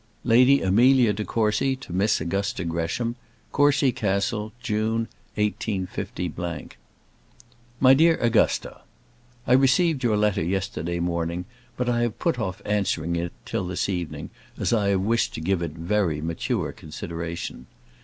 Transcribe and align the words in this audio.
Lady 0.23 0.61
Amelia 0.63 1.13
de 1.13 1.23
Courcy 1.23 1.75
to 1.75 1.93
Miss 1.93 2.19
Augusta 2.19 2.63
Gresham 2.65 3.15
Courcy 3.51 3.91
Castle, 3.91 4.51
June, 4.59 5.07
185. 5.35 6.69
MY 7.79 7.93
DEAR 7.93 8.17
AUGUSTA, 8.19 8.81
I 9.45 9.53
received 9.53 10.03
your 10.03 10.17
letter 10.17 10.41
yesterday 10.43 10.99
morning, 10.99 11.45
but 11.77 11.87
I 11.87 12.01
have 12.01 12.17
put 12.17 12.39
off 12.39 12.63
answering 12.65 13.15
it 13.15 13.31
till 13.45 13.67
this 13.67 13.87
evening, 13.87 14.31
as 14.57 14.73
I 14.73 14.87
have 14.89 15.01
wished 15.01 15.35
to 15.35 15.39
give 15.39 15.61
it 15.61 15.73
very 15.73 16.19
mature 16.19 16.71
consideration. 16.71 17.67